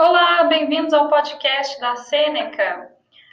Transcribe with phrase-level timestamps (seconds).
[0.00, 2.88] Olá, bem-vindos ao podcast da Sêneca.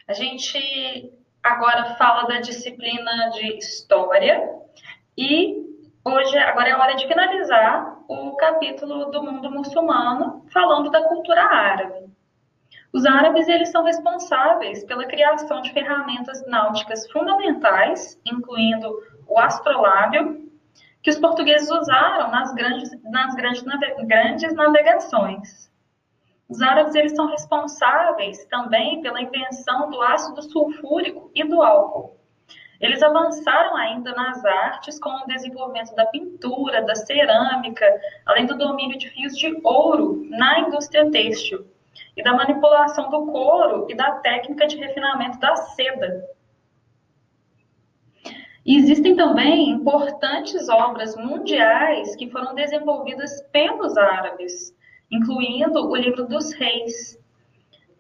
[0.08, 4.50] A gente agora fala da disciplina de História
[5.16, 5.64] e
[6.04, 11.44] hoje, agora é a hora de finalizar o capítulo do mundo muçulmano, falando da cultura
[11.44, 12.10] árabe.
[12.92, 18.92] Os árabes eles são responsáveis pela criação de ferramentas náuticas fundamentais, incluindo
[19.28, 20.50] o astrolábio,
[21.04, 23.64] que os portugueses usaram nas grandes, nas grandes,
[24.08, 25.75] grandes navegações.
[26.48, 32.16] Os árabes eles são responsáveis também pela invenção do ácido sulfúrico e do álcool.
[32.80, 37.86] Eles avançaram ainda nas artes com o desenvolvimento da pintura, da cerâmica,
[38.26, 41.66] além do domínio de fios de ouro na indústria têxtil
[42.16, 46.26] e da manipulação do couro e da técnica de refinamento da seda.
[48.66, 54.76] Existem também importantes obras mundiais que foram desenvolvidas pelos árabes,
[55.12, 57.20] incluindo o livro dos reis.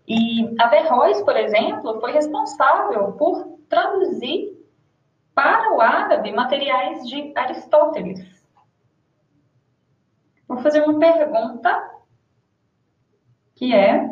[0.07, 4.55] E Averroes, por exemplo, foi responsável por traduzir
[5.33, 8.45] para o árabe materiais de Aristóteles.
[10.47, 11.91] Vou fazer uma pergunta
[13.55, 14.07] que é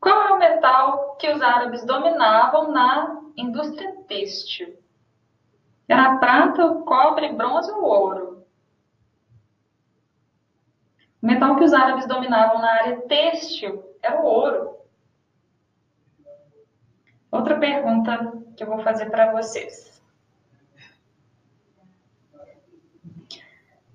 [0.00, 4.78] qual é o metal que os árabes dominavam na indústria têxtil?
[5.86, 8.39] Era prata, cobre, bronze ou ouro?
[11.22, 14.76] O metal que os árabes dominavam na área têxtil era o ouro.
[17.30, 19.90] Outra pergunta que eu vou fazer para vocês.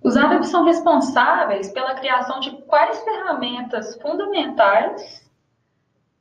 [0.03, 5.27] Os árabes são responsáveis pela criação de quais ferramentas fundamentais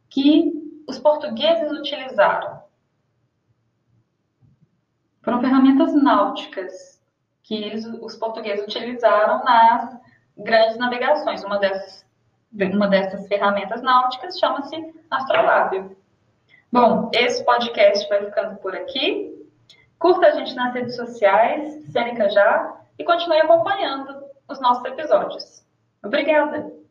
[0.08, 2.62] que os portugueses utilizaram?
[5.22, 7.02] Foram ferramentas náuticas
[7.42, 10.00] que eles, os portugueses utilizaram nas
[10.36, 11.42] grandes navegações.
[11.44, 12.04] Uma dessas,
[12.52, 15.96] uma dessas ferramentas náuticas chama-se astrolábio.
[16.72, 19.32] Bom, esse podcast vai ficando por aqui.
[19.98, 25.64] Curta a gente nas redes sociais, Sêneca Já, e continue acompanhando os nossos episódios.
[26.03, 26.84] Obrigada!